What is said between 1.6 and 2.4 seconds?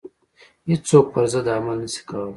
نه شي کولای.